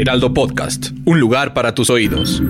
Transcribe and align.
Heraldo 0.00 0.32
Podcast, 0.32 0.92
un 1.04 1.20
lugar 1.20 1.52
para 1.52 1.74
tus 1.74 1.90
oídos. 1.90 2.42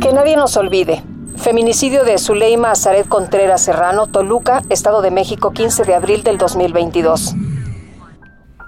Que 0.00 0.12
nadie 0.12 0.36
nos 0.36 0.56
olvide. 0.56 1.02
Feminicidio 1.36 2.04
de 2.04 2.18
Zuleima 2.18 2.70
Azaret 2.70 3.08
Contreras 3.08 3.60
Serrano, 3.60 4.06
Toluca, 4.06 4.62
Estado 4.70 5.02
de 5.02 5.10
México, 5.10 5.50
15 5.50 5.82
de 5.82 5.96
abril 5.96 6.22
del 6.22 6.38
2022. 6.38 7.34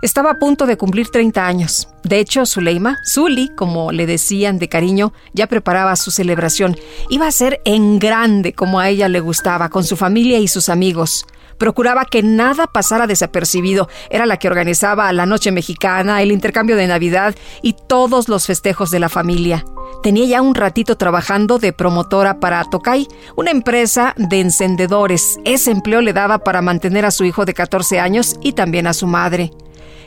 Estaba 0.02 0.33
a 0.33 0.38
punto 0.41 0.66
de 0.66 0.77
cumplir 0.77 1.10
30 1.10 1.47
años. 1.47 1.87
De 2.02 2.19
hecho, 2.19 2.45
Zuleima, 2.45 2.98
Zuli, 3.09 3.50
como 3.55 3.92
le 3.92 4.06
decían 4.06 4.59
de 4.59 4.69
cariño, 4.69 5.12
ya 5.33 5.47
preparaba 5.47 5.95
su 5.95 6.11
celebración. 6.11 6.77
Iba 7.09 7.28
a 7.28 7.30
ser 7.30 7.61
en 7.64 8.00
grande, 8.00 8.52
como 8.52 8.80
a 8.80 8.88
ella 8.88 9.09
le 9.09 9.20
gustaba, 9.20 9.69
con 9.69 9.84
su 9.84 9.97
familia 9.97 10.41
y 10.41 10.48
sus 10.48 10.69
amigos. 10.69 11.25
Procuraba 11.59 12.05
que 12.05 12.23
nada 12.23 12.67
pasara 12.67 13.07
desapercibido. 13.07 13.89
Era 14.11 14.27
la 14.27 14.37
que 14.39 14.49
organizaba 14.49 15.12
la 15.12 15.27
noche 15.27 15.53
mexicana, 15.53 16.23
el 16.23 16.33
intercambio 16.33 16.77
de 16.77 16.87
Navidad 16.87 17.34
y 17.62 17.75
todos 17.89 18.28
los 18.28 18.47
festejos 18.47 18.91
de 18.91 19.01
la 19.01 19.09
familia. 19.09 19.65
Tenía 20.03 20.27
ya 20.27 20.43
un 20.43 20.55
ratito 20.55 20.97
trabajando 20.97 21.59
de 21.59 21.73
promotora 21.73 22.41
para 22.41 22.65
Tokai, 22.65 23.09
una 23.37 23.51
empresa 23.51 24.15
de 24.17 24.41
encendedores. 24.41 25.39
Ese 25.45 25.70
empleo 25.70 26.01
le 26.01 26.12
daba 26.12 26.39
para 26.39 26.62
mantener 26.62 27.06
a 27.06 27.11
su 27.11 27.25
hijo 27.25 27.45
de 27.45 27.55
14 27.55 28.00
años 28.00 28.37
y 28.43 28.53
también 28.53 28.87
a 28.87 28.93
su 28.93 29.06
madre. 29.06 29.50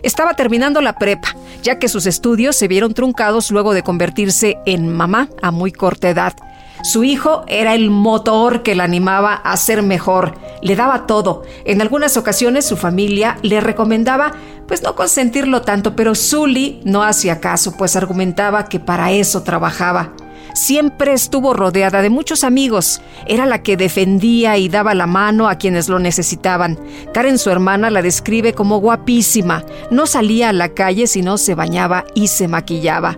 Estaba 0.04 0.36
terminando 0.36 0.82
la 0.82 0.98
prepa, 0.98 1.36
ya 1.64 1.80
que 1.80 1.88
sus 1.88 2.06
estudios 2.06 2.56
se 2.56 2.68
vieron 2.68 2.94
truncados 2.94 3.50
luego 3.52 3.74
de 3.74 3.84
convertirse 3.84 4.58
en 4.66 4.96
mamá 4.96 5.30
a 5.42 5.52
muy 5.52 5.72
corta 5.72 6.10
edad. 6.10 6.34
Su 6.84 7.04
hijo 7.04 7.44
era 7.48 7.74
el 7.74 7.90
motor 7.90 8.64
que 8.64 8.76
la 8.76 8.84
animaba 8.84 9.34
a 9.34 9.58
ser 9.58 9.82
mejor, 9.82 10.36
le 10.62 10.76
daba 10.76 11.08
todo. 11.08 11.44
En 11.66 11.82
algunas 11.82 12.18
ocasiones 12.18 12.66
su 12.66 12.78
familia 12.78 13.38
le 13.42 13.62
recomendaba 13.62 14.34
pues 14.68 14.84
no 14.84 14.96
consentirlo 14.96 15.62
tanto, 15.62 15.96
pero 15.96 16.14
Zully 16.14 16.82
no 16.84 17.04
hacía 17.04 17.40
caso, 17.40 17.76
pues 17.78 17.96
argumentaba 17.96 18.66
que 18.66 18.80
para 18.80 19.12
eso 19.12 19.44
trabajaba. 19.44 20.14
Siempre 20.54 21.14
estuvo 21.14 21.54
rodeada 21.54 22.02
de 22.02 22.10
muchos 22.10 22.44
amigos. 22.44 23.00
Era 23.28 23.46
la 23.46 23.62
que 23.62 23.78
defendía 23.78 24.58
y 24.58 24.70
daba 24.70 24.96
la 24.96 25.06
mano 25.06 25.48
a 25.48 25.56
quienes 25.56 25.88
lo 25.88 26.00
necesitaban. 26.00 26.80
Karen, 27.14 27.38
su 27.38 27.52
hermana, 27.52 27.92
la 27.92 28.02
describe 28.02 28.54
como 28.54 28.80
guapísima. 28.80 29.64
No 29.92 30.08
salía 30.08 30.50
a 30.50 30.54
la 30.54 30.70
calle 30.70 31.06
si 31.06 31.22
no 31.22 31.38
se 31.38 31.54
bañaba 31.54 32.06
y 32.16 32.28
se 32.28 32.48
maquillaba. 32.48 33.18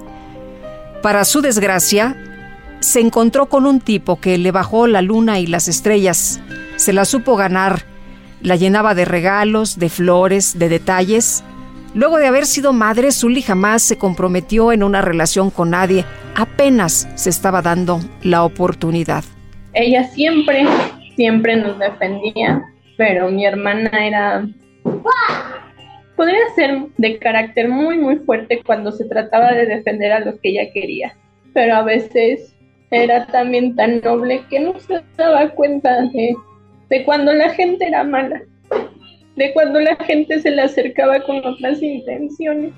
Para 1.02 1.24
su 1.24 1.40
desgracia, 1.40 2.18
se 2.80 3.02
encontró 3.02 3.48
con 3.48 3.66
un 3.66 3.82
tipo 3.82 4.20
que 4.20 4.38
le 4.38 4.52
bajó 4.52 4.88
la 4.88 5.02
luna 5.02 5.40
y 5.40 5.48
las 5.48 5.68
estrellas. 5.68 6.40
Se 6.76 6.94
la 6.94 7.06
supo 7.06 7.36
ganar. 7.36 7.84
La 8.42 8.56
llenaba 8.56 8.96
de 8.96 9.06
regalos, 9.06 9.80
de 9.80 9.90
flores, 9.90 10.58
de 10.58 10.70
detalles. 10.70 11.44
Luego 11.94 12.18
de 12.18 12.28
haber 12.28 12.46
sido 12.46 12.72
madre, 12.72 13.12
Zully 13.12 13.42
jamás 13.42 13.82
se 13.82 13.98
comprometió 13.98 14.72
en 14.72 14.84
una 14.84 15.02
relación 15.02 15.50
con 15.50 15.72
nadie. 15.72 16.06
Apenas 16.36 17.10
se 17.16 17.30
estaba 17.30 17.62
dando 17.62 18.00
la 18.22 18.44
oportunidad. 18.44 19.24
Ella 19.74 20.06
siempre, 20.06 20.66
siempre 21.16 21.58
nos 21.58 21.78
defendía, 21.80 22.64
pero 22.98 23.30
mi 23.30 23.46
hermana 23.46 23.90
era... 24.08 24.48
Podría 26.16 26.40
ser 26.56 26.88
de 26.98 27.18
carácter 27.18 27.70
muy, 27.70 27.98
muy 27.98 28.18
fuerte 28.18 28.62
cuando 28.66 28.92
se 28.92 29.06
trataba 29.06 29.52
de 29.54 29.66
defender 29.66 30.12
a 30.12 30.20
los 30.20 30.36
que 30.40 30.50
ella 30.50 30.72
quería, 30.74 31.16
pero 31.54 31.76
a 31.76 31.84
veces 31.84 32.56
era 32.92 33.26
también 33.28 33.76
tan 33.76 34.02
noble 34.02 34.44
que 34.50 34.60
no 34.60 34.80
se 34.80 35.02
daba 35.18 35.50
cuenta 35.50 36.02
de, 36.02 36.36
de 36.90 37.04
cuando 37.04 37.34
la 37.34 37.50
gente 37.52 37.86
era 37.86 38.04
mala 38.04 38.42
de 39.40 39.54
cuando 39.54 39.80
la 39.80 39.96
gente 39.96 40.42
se 40.42 40.52
le 40.52 40.62
acercaba 40.62 41.22
con 41.22 41.38
otras 41.38 41.82
intenciones. 41.82 42.74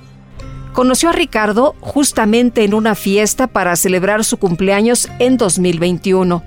Conoció 0.73 1.09
a 1.09 1.11
Ricardo 1.11 1.75
justamente 1.81 2.63
en 2.63 2.75
una 2.75 2.93
fiesta 2.95 3.47
para 3.47 3.75
celebrar 3.75 4.23
su 4.23 4.37
cumpleaños 4.37 5.09
en 5.19 5.37
2021. 5.37 6.43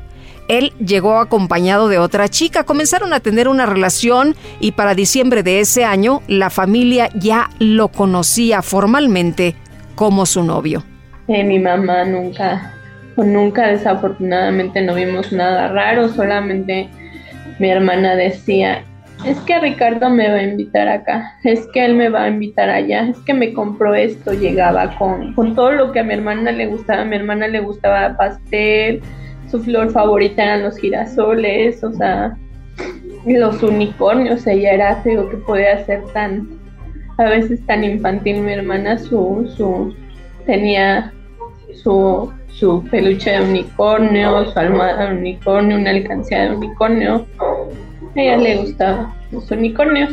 Él 0.46 0.72
llegó 0.78 1.18
acompañado 1.18 1.88
de 1.88 1.98
otra 1.98 2.28
chica, 2.28 2.64
comenzaron 2.64 3.12
a 3.12 3.20
tener 3.20 3.48
una 3.48 3.66
relación 3.66 4.36
y 4.60 4.72
para 4.72 4.94
diciembre 4.94 5.42
de 5.42 5.60
ese 5.60 5.84
año 5.84 6.22
la 6.28 6.48
familia 6.48 7.10
ya 7.14 7.50
lo 7.58 7.88
conocía 7.88 8.62
formalmente 8.62 9.56
como 9.96 10.26
su 10.26 10.44
novio. 10.44 10.84
Eh, 11.26 11.42
mi 11.42 11.58
mamá 11.58 12.04
nunca, 12.04 12.73
nunca 13.16 13.68
desafortunadamente 13.68 14.82
no 14.82 14.94
vimos 14.94 15.32
nada 15.32 15.68
raro, 15.68 16.08
solamente 16.08 16.88
mi 17.58 17.70
hermana 17.70 18.16
decía, 18.16 18.82
es 19.24 19.38
que 19.40 19.58
Ricardo 19.58 20.10
me 20.10 20.28
va 20.28 20.36
a 20.36 20.42
invitar 20.42 20.88
acá, 20.88 21.32
es 21.44 21.66
que 21.72 21.84
él 21.84 21.94
me 21.94 22.08
va 22.08 22.24
a 22.24 22.28
invitar 22.28 22.68
allá, 22.68 23.08
es 23.08 23.18
que 23.20 23.32
me 23.32 23.52
compró 23.52 23.94
esto, 23.94 24.32
llegaba 24.32 24.96
con, 24.98 25.32
con 25.34 25.54
todo 25.54 25.72
lo 25.72 25.92
que 25.92 26.00
a 26.00 26.04
mi 26.04 26.14
hermana 26.14 26.52
le 26.52 26.66
gustaba, 26.66 27.02
a 27.02 27.04
mi 27.04 27.16
hermana 27.16 27.48
le 27.48 27.60
gustaba 27.60 28.16
pastel, 28.16 29.00
su 29.50 29.62
flor 29.62 29.90
favorita 29.90 30.42
eran 30.42 30.62
los 30.64 30.76
girasoles, 30.76 31.82
o 31.84 31.92
sea, 31.92 32.36
los 33.26 33.62
unicornios, 33.62 34.46
ella 34.46 34.72
era, 34.72 35.02
digo, 35.04 35.28
que 35.30 35.36
podía 35.38 35.84
ser 35.86 36.02
tan, 36.12 36.48
a 37.16 37.24
veces 37.24 37.64
tan 37.66 37.84
infantil, 37.84 38.42
mi 38.42 38.52
hermana 38.52 38.98
su, 38.98 39.50
su, 39.56 39.94
tenía 40.44 41.12
su, 41.82 42.32
su 42.48 42.84
peluche 42.90 43.30
de 43.30 43.42
unicornio, 43.42 44.50
su 44.50 44.58
almohada 44.58 45.06
de 45.06 45.16
unicornio, 45.16 45.78
una 45.78 45.90
alcancía 45.90 46.42
de 46.42 46.56
unicornio, 46.56 47.26
a 47.40 48.20
ella 48.20 48.36
le 48.36 48.56
gustaba 48.58 49.14
los 49.30 49.50
unicornios. 49.50 50.10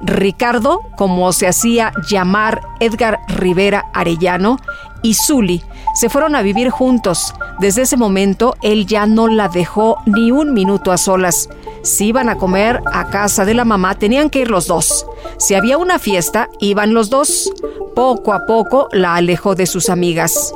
Ricardo, 0.00 0.82
como 0.96 1.32
se 1.32 1.48
hacía 1.48 1.92
llamar 2.08 2.60
Edgar 2.78 3.18
Rivera 3.28 3.86
Arellano, 3.92 4.58
y 5.02 5.14
Zully 5.14 5.62
se 5.94 6.08
fueron 6.08 6.34
a 6.34 6.42
vivir 6.42 6.70
juntos. 6.70 7.34
Desde 7.58 7.82
ese 7.82 7.96
momento, 7.96 8.56
él 8.62 8.86
ya 8.86 9.06
no 9.06 9.28
la 9.28 9.48
dejó 9.48 9.96
ni 10.06 10.30
un 10.30 10.54
minuto 10.54 10.92
a 10.92 10.98
solas. 10.98 11.48
Si 11.82 12.06
iban 12.06 12.28
a 12.28 12.36
comer 12.36 12.80
a 12.92 13.10
casa 13.10 13.44
de 13.44 13.54
la 13.54 13.64
mamá, 13.64 13.96
tenían 13.96 14.30
que 14.30 14.40
ir 14.40 14.50
los 14.50 14.66
dos. 14.66 15.06
Si 15.38 15.54
había 15.54 15.78
una 15.78 15.98
fiesta, 15.98 16.48
iban 16.60 16.94
los 16.94 17.10
dos. 17.10 17.50
Poco 17.94 18.32
a 18.32 18.46
poco 18.46 18.88
la 18.92 19.16
alejó 19.16 19.54
de 19.54 19.66
sus 19.66 19.88
amigas. 19.88 20.52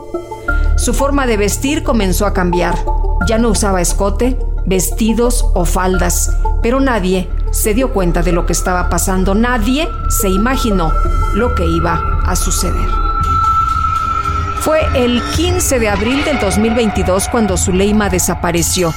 Su 0.82 0.94
forma 0.94 1.28
de 1.28 1.36
vestir 1.36 1.84
comenzó 1.84 2.26
a 2.26 2.32
cambiar. 2.32 2.74
Ya 3.28 3.38
no 3.38 3.50
usaba 3.50 3.80
escote, 3.80 4.36
vestidos 4.66 5.46
o 5.54 5.64
faldas, 5.64 6.36
pero 6.60 6.80
nadie 6.80 7.30
se 7.52 7.72
dio 7.72 7.92
cuenta 7.92 8.22
de 8.22 8.32
lo 8.32 8.46
que 8.46 8.52
estaba 8.52 8.88
pasando, 8.88 9.36
nadie 9.36 9.88
se 10.08 10.28
imaginó 10.28 10.90
lo 11.34 11.54
que 11.54 11.64
iba 11.64 12.18
a 12.26 12.34
suceder. 12.34 12.88
Fue 14.58 14.80
el 14.96 15.22
15 15.36 15.78
de 15.78 15.88
abril 15.88 16.24
del 16.24 16.40
2022 16.40 17.28
cuando 17.28 17.56
Zuleima 17.56 18.08
desapareció. 18.08 18.92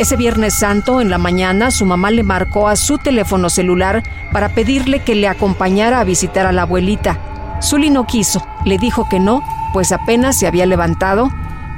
Ese 0.00 0.16
Viernes 0.16 0.54
Santo, 0.54 1.00
en 1.00 1.08
la 1.08 1.18
mañana, 1.18 1.70
su 1.70 1.86
mamá 1.86 2.10
le 2.10 2.24
marcó 2.24 2.66
a 2.66 2.74
su 2.74 2.98
teléfono 2.98 3.48
celular 3.48 4.02
para 4.32 4.48
pedirle 4.48 5.04
que 5.04 5.14
le 5.14 5.28
acompañara 5.28 6.00
a 6.00 6.04
visitar 6.04 6.46
a 6.46 6.52
la 6.52 6.62
abuelita. 6.62 7.20
Zuli 7.62 7.90
no 7.90 8.08
quiso, 8.08 8.44
le 8.64 8.76
dijo 8.76 9.08
que 9.08 9.20
no, 9.20 9.40
pues 9.72 9.92
apenas 9.92 10.38
se 10.38 10.46
había 10.46 10.66
levantado, 10.66 11.30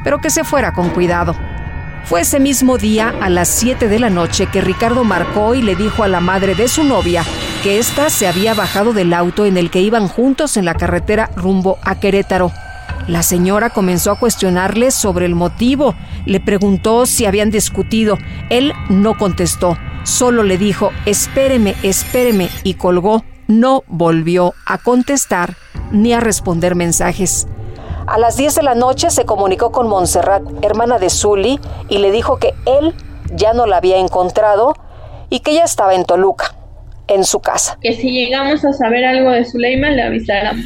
pero 0.02 0.20
que 0.20 0.30
se 0.30 0.44
fuera 0.44 0.72
con 0.72 0.90
cuidado. 0.90 1.34
Fue 2.04 2.20
ese 2.20 2.38
mismo 2.38 2.76
día, 2.76 3.14
a 3.20 3.30
las 3.30 3.48
7 3.48 3.88
de 3.88 3.98
la 3.98 4.10
noche, 4.10 4.46
que 4.46 4.60
Ricardo 4.60 5.04
marcó 5.04 5.54
y 5.54 5.62
le 5.62 5.74
dijo 5.74 6.04
a 6.04 6.08
la 6.08 6.20
madre 6.20 6.54
de 6.54 6.68
su 6.68 6.84
novia 6.84 7.24
que 7.64 7.78
ésta 7.78 8.10
se 8.10 8.26
había 8.26 8.52
bajado 8.52 8.92
del 8.92 9.14
auto 9.14 9.46
en 9.46 9.56
el 9.56 9.70
que 9.70 9.80
iban 9.80 10.06
juntos 10.06 10.58
en 10.58 10.66
la 10.66 10.74
carretera 10.74 11.30
rumbo 11.34 11.78
a 11.80 11.98
Querétaro. 11.98 12.52
La 13.08 13.22
señora 13.22 13.70
comenzó 13.70 14.10
a 14.10 14.18
cuestionarle 14.18 14.90
sobre 14.90 15.24
el 15.24 15.34
motivo. 15.34 15.94
Le 16.26 16.40
preguntó 16.40 17.06
si 17.06 17.24
habían 17.24 17.50
discutido. 17.50 18.18
Él 18.50 18.74
no 18.90 19.16
contestó. 19.16 19.78
Solo 20.02 20.42
le 20.42 20.58
dijo, 20.58 20.92
espéreme, 21.06 21.74
espéreme, 21.82 22.50
y 22.64 22.74
colgó. 22.74 23.24
No 23.46 23.82
volvió 23.86 24.52
a 24.66 24.76
contestar 24.76 25.56
ni 25.90 26.12
a 26.12 26.20
responder 26.20 26.74
mensajes. 26.74 27.46
A 28.06 28.18
las 28.18 28.36
10 28.36 28.56
de 28.56 28.62
la 28.62 28.74
noche 28.74 29.10
se 29.10 29.24
comunicó 29.24 29.72
con 29.72 29.88
Montserrat, 29.88 30.42
hermana 30.62 30.98
de 30.98 31.08
Zully, 31.08 31.58
y 31.88 31.98
le 31.98 32.12
dijo 32.12 32.36
que 32.38 32.54
él 32.66 32.94
ya 33.34 33.54
no 33.54 33.66
la 33.66 33.78
había 33.78 33.96
encontrado 33.96 34.74
y 35.30 35.40
que 35.40 35.54
ya 35.54 35.64
estaba 35.64 35.94
en 35.94 36.04
Toluca. 36.04 36.54
en 37.06 37.24
su 37.24 37.40
casa. 37.40 37.76
Que 37.82 37.92
si 37.92 38.12
llegamos 38.12 38.64
a 38.64 38.72
saber 38.72 39.04
algo 39.04 39.30
de 39.30 39.44
Zuleima, 39.44 39.90
le 39.90 40.02
avisáramos. 40.02 40.64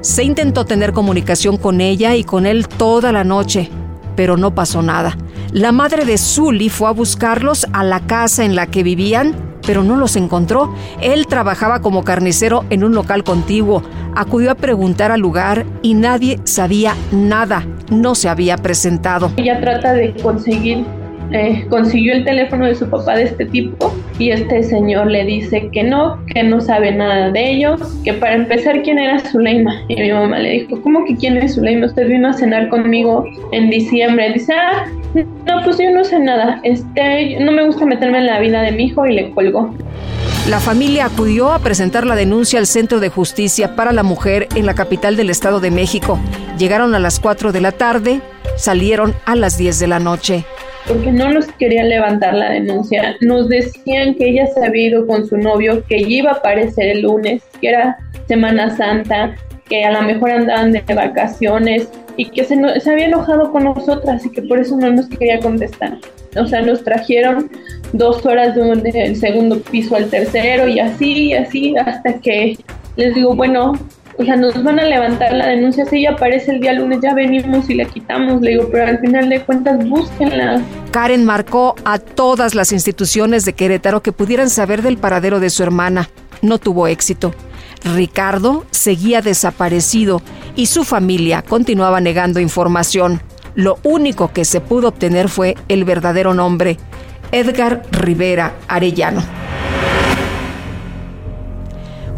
Se 0.00 0.24
intentó 0.24 0.64
tener 0.64 0.92
comunicación 0.94 1.58
con 1.58 1.82
ella 1.82 2.14
y 2.14 2.24
con 2.24 2.46
él 2.46 2.68
toda 2.68 3.12
la 3.12 3.22
noche, 3.22 3.68
pero 4.16 4.38
no 4.38 4.54
pasó 4.54 4.80
nada. 4.80 5.16
La 5.52 5.72
madre 5.72 6.06
de 6.06 6.16
Zully 6.16 6.70
fue 6.70 6.88
a 6.88 6.92
buscarlos 6.92 7.66
a 7.74 7.84
la 7.84 8.00
casa 8.00 8.44
en 8.46 8.56
la 8.56 8.66
que 8.66 8.82
vivían, 8.82 9.53
pero 9.66 9.82
no 9.82 9.96
los 9.96 10.16
encontró. 10.16 10.74
Él 11.00 11.26
trabajaba 11.26 11.80
como 11.80 12.04
carnicero 12.04 12.64
en 12.70 12.84
un 12.84 12.94
local 12.94 13.24
contiguo. 13.24 13.82
Acudió 14.14 14.50
a 14.50 14.54
preguntar 14.54 15.10
al 15.10 15.20
lugar 15.20 15.66
y 15.82 15.94
nadie 15.94 16.40
sabía 16.44 16.94
nada. 17.12 17.66
No 17.90 18.14
se 18.14 18.28
había 18.28 18.56
presentado. 18.56 19.32
Ella 19.36 19.60
trata 19.60 19.92
de 19.92 20.14
conseguir 20.14 20.86
eh, 21.32 21.64
consiguió 21.68 22.12
el 22.12 22.24
teléfono 22.24 22.66
de 22.66 22.74
su 22.74 22.88
papá 22.88 23.16
de 23.16 23.24
este 23.24 23.46
tipo 23.46 23.92
y 24.18 24.30
este 24.30 24.62
señor 24.62 25.08
le 25.08 25.24
dice 25.24 25.68
que 25.72 25.82
no, 25.82 26.24
que 26.26 26.42
no 26.42 26.60
sabe 26.60 26.92
nada 26.92 27.30
de 27.30 27.50
ellos, 27.50 27.80
que 28.04 28.12
para 28.12 28.34
empezar 28.34 28.82
quién 28.82 28.98
era 28.98 29.18
Zuleima. 29.18 29.82
Y 29.88 29.96
mi 29.96 30.12
mamá 30.12 30.38
le 30.38 30.50
dijo, 30.50 30.80
¿cómo 30.82 31.04
que 31.04 31.16
quién 31.16 31.36
es 31.36 31.54
Zuleima? 31.54 31.86
Usted 31.86 32.08
vino 32.08 32.28
a 32.28 32.32
cenar 32.32 32.68
conmigo 32.68 33.24
en 33.52 33.70
diciembre. 33.70 34.32
Dice, 34.32 34.52
ah, 34.54 34.86
no, 35.14 35.62
pues 35.64 35.78
yo 35.78 35.90
no 35.90 36.04
sé 36.04 36.20
nada, 36.20 36.60
este, 36.62 37.38
no 37.40 37.52
me 37.52 37.64
gusta 37.64 37.86
meterme 37.86 38.18
en 38.18 38.26
la 38.26 38.38
vida 38.38 38.62
de 38.62 38.72
mi 38.72 38.84
hijo 38.84 39.06
y 39.06 39.14
le 39.14 39.30
colgó. 39.30 39.74
La 40.48 40.60
familia 40.60 41.06
acudió 41.06 41.52
a 41.52 41.58
presentar 41.58 42.06
la 42.06 42.14
denuncia 42.14 42.58
al 42.58 42.66
Centro 42.66 43.00
de 43.00 43.08
Justicia 43.08 43.74
para 43.74 43.92
la 43.92 44.02
Mujer 44.02 44.46
en 44.54 44.66
la 44.66 44.74
capital 44.74 45.16
del 45.16 45.30
Estado 45.30 45.58
de 45.58 45.70
México. 45.70 46.20
Llegaron 46.58 46.94
a 46.94 46.98
las 46.98 47.18
4 47.18 47.50
de 47.50 47.62
la 47.62 47.72
tarde, 47.72 48.20
salieron 48.56 49.14
a 49.24 49.36
las 49.36 49.56
10 49.56 49.78
de 49.78 49.86
la 49.86 50.00
noche 50.00 50.44
porque 50.86 51.12
no 51.12 51.30
nos 51.30 51.46
querían 51.46 51.88
levantar 51.88 52.34
la 52.34 52.50
denuncia. 52.50 53.16
Nos 53.20 53.48
decían 53.48 54.14
que 54.14 54.28
ella 54.28 54.46
se 54.46 54.64
había 54.64 54.88
ido 54.88 55.06
con 55.06 55.26
su 55.26 55.36
novio, 55.36 55.84
que 55.88 55.98
iba 55.98 56.30
a 56.30 56.34
aparecer 56.34 56.88
el 56.88 57.02
lunes, 57.02 57.42
que 57.60 57.68
era 57.68 57.96
Semana 58.26 58.76
Santa, 58.76 59.34
que 59.68 59.84
a 59.84 59.92
lo 59.92 60.02
mejor 60.02 60.30
andaban 60.30 60.72
de 60.72 60.82
vacaciones 60.94 61.88
y 62.16 62.26
que 62.26 62.44
se, 62.44 62.56
se 62.80 62.90
había 62.90 63.06
enojado 63.06 63.50
con 63.50 63.64
nosotras 63.64 64.24
y 64.24 64.30
que 64.30 64.42
por 64.42 64.58
eso 64.60 64.76
no 64.76 64.90
nos 64.90 65.08
quería 65.08 65.40
contestar. 65.40 65.98
O 66.36 66.46
sea, 66.46 66.62
nos 66.62 66.82
trajeron 66.82 67.50
dos 67.92 68.24
horas 68.26 68.54
del 68.54 69.16
segundo 69.16 69.60
piso 69.60 69.96
al 69.96 70.10
tercero 70.10 70.68
y 70.68 70.80
así, 70.80 71.28
y 71.28 71.34
así, 71.34 71.76
hasta 71.76 72.20
que 72.20 72.58
les 72.96 73.14
digo, 73.14 73.34
bueno, 73.34 73.72
o 74.18 74.24
sea, 74.24 74.36
nos 74.36 74.62
van 74.62 74.78
a 74.78 74.84
levantar 74.84 75.32
la 75.32 75.48
denuncia, 75.48 75.84
si 75.86 75.98
ella 75.98 76.12
aparece 76.12 76.52
el 76.52 76.60
día 76.60 76.72
lunes, 76.72 77.00
ya 77.02 77.14
venimos 77.14 77.68
y 77.68 77.74
la 77.74 77.84
quitamos, 77.84 78.40
le 78.40 78.52
digo, 78.52 78.68
pero 78.70 78.86
al 78.86 78.98
final 78.98 79.28
de 79.28 79.40
cuentas 79.42 79.88
búsquenla. 79.88 80.62
Karen 80.90 81.24
marcó 81.24 81.74
a 81.84 81.98
todas 81.98 82.54
las 82.54 82.72
instituciones 82.72 83.44
de 83.44 83.54
Querétaro 83.54 84.02
que 84.02 84.12
pudieran 84.12 84.50
saber 84.50 84.82
del 84.82 84.98
paradero 84.98 85.40
de 85.40 85.50
su 85.50 85.62
hermana. 85.62 86.08
No 86.42 86.58
tuvo 86.58 86.86
éxito. 86.86 87.34
Ricardo 87.84 88.64
seguía 88.70 89.20
desaparecido 89.20 90.22
y 90.56 90.66
su 90.66 90.84
familia 90.84 91.42
continuaba 91.42 92.00
negando 92.00 92.40
información. 92.40 93.20
Lo 93.54 93.78
único 93.82 94.32
que 94.32 94.44
se 94.44 94.60
pudo 94.60 94.88
obtener 94.88 95.28
fue 95.28 95.56
el 95.68 95.84
verdadero 95.84 96.34
nombre, 96.34 96.76
Edgar 97.30 97.82
Rivera 97.90 98.54
Arellano. 98.68 99.43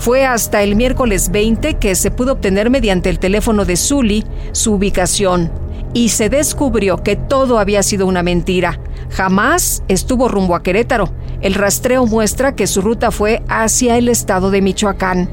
Fue 0.07 0.25
hasta 0.25 0.63
el 0.63 0.77
miércoles 0.77 1.33
20 1.33 1.79
que 1.79 1.97
se 1.97 2.13
pudo 2.13 2.35
obtener 2.35 2.71
mediante 2.71 3.11
el 3.11 3.19
teléfono 3.19 3.65
de 3.65 3.75
Zully 3.75 4.25
su 4.53 4.75
ubicación 4.75 5.51
y 5.95 6.11
se 6.11 6.29
descubrió 6.29 7.03
que 7.03 7.17
todo 7.17 7.59
había 7.59 7.83
sido 7.83 8.07
una 8.07 8.23
mentira. 8.23 8.79
Jamás 9.11 9.83
estuvo 9.89 10.29
rumbo 10.29 10.55
a 10.55 10.63
Querétaro. 10.63 11.09
El 11.41 11.55
rastreo 11.55 12.07
muestra 12.07 12.55
que 12.55 12.69
su 12.69 12.83
ruta 12.83 13.11
fue 13.11 13.43
hacia 13.49 13.97
el 13.97 14.09
estado 14.09 14.53
de 14.53 14.63
Michoacán. 14.63 15.29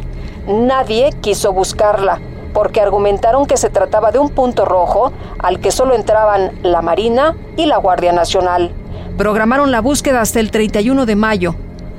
Nadie 0.47 1.11
quiso 1.21 1.53
buscarla 1.53 2.19
porque 2.51 2.81
argumentaron 2.81 3.45
que 3.45 3.57
se 3.57 3.69
trataba 3.69 4.11
de 4.11 4.17
un 4.17 4.31
punto 4.31 4.65
rojo 4.65 5.13
al 5.37 5.59
que 5.59 5.69
solo 5.69 5.93
entraban 5.93 6.51
la 6.63 6.81
Marina 6.81 7.37
y 7.57 7.67
la 7.67 7.77
Guardia 7.77 8.11
Nacional. 8.11 8.71
Programaron 9.19 9.71
la 9.71 9.81
búsqueda 9.81 10.21
hasta 10.21 10.39
el 10.39 10.49
31 10.49 11.05
de 11.05 11.15
mayo, 11.15 11.55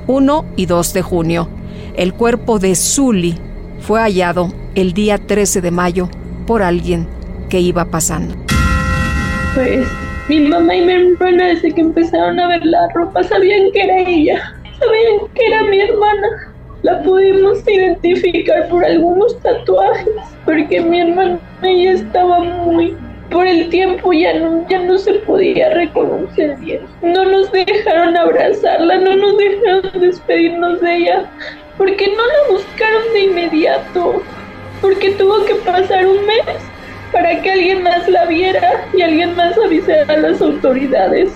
1 0.07 0.45
y 0.57 0.65
2 0.65 0.91
de 0.91 1.01
junio. 1.01 1.54
El 1.97 2.13
cuerpo 2.13 2.59
de 2.59 2.75
Zully 2.75 3.35
fue 3.79 4.01
hallado 4.01 4.49
el 4.75 4.91
día 4.91 5.17
13 5.17 5.61
de 5.61 5.71
mayo 5.71 6.09
por 6.45 6.61
alguien 6.61 7.07
que 7.49 7.61
iba 7.61 7.85
pasando. 7.85 8.35
Pues 9.53 9.87
mi 10.27 10.41
mamá 10.41 10.75
y 10.75 10.85
mi 10.85 10.91
hermana 10.91 11.47
desde 11.47 11.71
que 11.71 11.79
empezaron 11.79 12.37
a 12.37 12.49
ver 12.49 12.65
la 12.65 12.89
ropa 12.93 13.23
sabían 13.23 13.71
que 13.71 13.81
era 13.81 13.99
ella, 13.99 14.53
sabían 14.77 15.31
que 15.33 15.47
era 15.47 15.63
mi 15.63 15.79
hermana. 15.79 16.27
La 16.81 17.01
pudimos 17.01 17.65
identificar 17.65 18.67
por 18.67 18.83
algunos 18.83 19.39
tatuajes, 19.39 20.09
porque 20.43 20.81
mi 20.81 20.99
hermana 20.99 21.39
ya 21.61 21.91
estaba 21.91 22.39
muy 22.41 22.93
por 23.31 23.47
el 23.47 23.69
tiempo 23.69 24.13
ya 24.13 24.37
no, 24.37 24.67
ya 24.69 24.79
no 24.79 24.97
se 24.97 25.13
podía 25.13 25.73
reconocer 25.73 26.57
bien. 26.57 26.81
No 27.01 27.23
nos 27.23 27.51
dejaron 27.51 28.15
abrazarla, 28.17 28.97
no 28.97 29.15
nos 29.15 29.37
dejaron 29.37 30.01
despedirnos 30.01 30.81
de 30.81 30.97
ella 30.97 31.31
porque 31.77 32.07
no 32.07 32.25
la 32.25 32.53
buscaron 32.57 33.13
de 33.13 33.23
inmediato, 33.25 34.21
porque 34.81 35.11
tuvo 35.11 35.45
que 35.45 35.55
pasar 35.55 36.07
un 36.07 36.25
mes 36.25 36.45
para 37.11 37.41
que 37.41 37.51
alguien 37.51 37.83
más 37.83 38.07
la 38.09 38.25
viera 38.25 38.87
y 38.93 39.01
alguien 39.01 39.35
más 39.35 39.57
avisara 39.57 40.13
a 40.13 40.17
las 40.17 40.41
autoridades. 40.41 41.31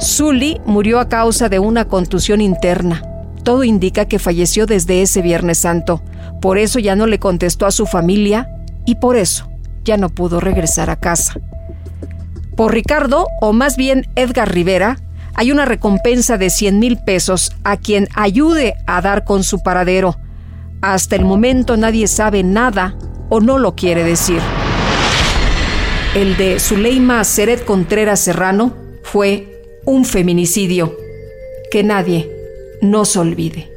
Zully 0.00 0.60
murió 0.64 0.98
a 0.98 1.08
causa 1.08 1.48
de 1.48 1.58
una 1.58 1.86
contusión 1.86 2.40
interna. 2.40 3.02
Todo 3.42 3.64
indica 3.64 4.06
que 4.06 4.18
falleció 4.18 4.66
desde 4.66 5.02
ese 5.02 5.22
Viernes 5.22 5.58
Santo. 5.58 6.02
Por 6.40 6.58
eso 6.58 6.78
ya 6.78 6.96
no 6.96 7.06
le 7.06 7.18
contestó 7.18 7.66
a 7.66 7.70
su 7.70 7.86
familia 7.86 8.48
y 8.86 8.96
por 8.96 9.16
eso 9.16 9.48
ya 9.84 9.96
no 9.96 10.08
pudo 10.08 10.40
regresar 10.40 10.90
a 10.90 10.96
casa. 10.96 11.34
Por 12.56 12.72
Ricardo, 12.72 13.26
o 13.40 13.52
más 13.52 13.76
bien 13.76 14.06
Edgar 14.14 14.52
Rivera, 14.52 14.98
hay 15.34 15.50
una 15.50 15.64
recompensa 15.64 16.38
de 16.38 16.50
100 16.50 16.78
mil 16.78 16.98
pesos 16.98 17.52
a 17.64 17.76
quien 17.76 18.08
ayude 18.14 18.74
a 18.86 19.00
dar 19.00 19.24
con 19.24 19.44
su 19.44 19.62
paradero. 19.62 20.16
Hasta 20.80 21.16
el 21.16 21.24
momento 21.24 21.76
nadie 21.76 22.06
sabe 22.06 22.42
nada 22.42 22.96
o 23.28 23.40
no 23.40 23.58
lo 23.58 23.74
quiere 23.74 24.04
decir. 24.04 24.40
El 26.14 26.36
de 26.36 26.60
Zuleima 26.60 27.24
Seret 27.24 27.64
Contreras 27.64 28.20
Serrano 28.20 28.74
fue 29.02 29.80
un 29.84 30.04
feminicidio. 30.04 30.96
Que 31.70 31.82
nadie 31.82 32.30
nos 32.80 33.16
olvide. 33.16 33.68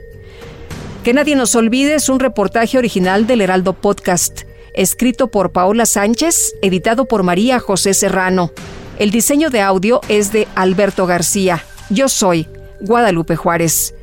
Que 1.03 1.13
nadie 1.13 1.35
nos 1.35 1.55
olvide 1.55 1.95
es 1.95 2.09
un 2.09 2.19
reportaje 2.19 2.77
original 2.77 3.25
del 3.25 3.41
Heraldo 3.41 3.73
Podcast, 3.73 4.41
escrito 4.73 5.31
por 5.31 5.51
Paola 5.51 5.85
Sánchez, 5.85 6.53
editado 6.61 7.05
por 7.05 7.23
María 7.23 7.59
José 7.59 7.93
Serrano. 7.93 8.51
El 8.99 9.11
diseño 9.11 9.51
de 9.51 9.61
audio 9.61 10.01
es 10.09 10.31
de 10.31 10.47
Alberto 10.55 11.05
García. 11.05 11.63
Yo 11.89 12.09
soy 12.09 12.47
Guadalupe 12.79 13.35
Juárez. 13.35 13.93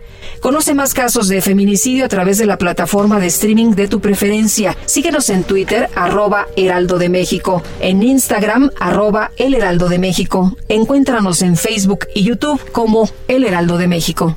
Conoce 0.41 0.73
más 0.73 0.95
casos 0.95 1.29
de 1.29 1.43
feminicidio 1.43 2.05
a 2.05 2.09
través 2.09 2.39
de 2.39 2.47
la 2.47 2.59
plataforma 2.59 3.19
de 3.19 3.27
streaming 3.27 3.73
de 3.73 3.89
tu 3.89 4.01
preferencia. 4.01 4.77
Síguenos 4.87 5.29
en 5.31 5.43
Twitter, 5.43 5.91
arroba 5.97 6.47
Heraldo 6.57 6.99
de 6.99 7.09
México, 7.09 7.63
en 7.81 8.03
Instagram, 8.03 8.71
arroba 8.79 9.33
El 9.37 9.55
Heraldo 9.55 9.89
de 9.89 9.99
México. 9.99 10.57
Encuéntranos 10.69 11.43
en 11.43 11.57
Facebook 11.57 12.07
y 12.15 12.23
YouTube 12.23 12.61
como 12.71 13.09
El 13.27 13.45
Heraldo 13.45 13.79
de 13.79 13.89
México. 13.89 14.37